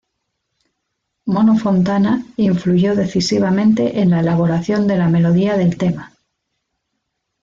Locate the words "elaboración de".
4.21-4.97